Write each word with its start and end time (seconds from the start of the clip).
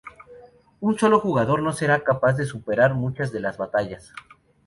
Un 0.79 0.97
solo 0.97 1.19
jugador 1.19 1.61
no 1.61 1.73
será 1.73 2.03
capaz 2.03 2.33
de 2.33 2.47
superar 2.47 2.95
muchas 2.95 3.31
de 3.31 3.39
las 3.39 3.57
batallas. 3.59 4.15